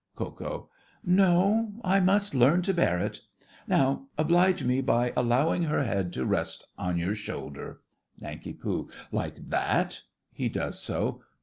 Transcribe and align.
KO. 0.15 0.67
No, 1.05 1.73
I 1.83 1.99
must 1.99 2.33
learn 2.33 2.63
to 2.63 2.73
bear 2.73 2.97
it! 2.97 3.21
Now 3.67 4.07
oblige 4.17 4.63
me 4.63 4.81
by 4.81 5.13
allowing 5.15 5.65
her 5.65 5.83
head 5.83 6.11
to 6.13 6.25
rest 6.25 6.65
on 6.75 6.97
your 6.97 7.13
shoulder. 7.13 7.81
NANK. 8.19 8.57
Like 9.11 9.47
that? 9.51 10.01
(He 10.33 10.49
does 10.49 10.79
so. 10.81 11.21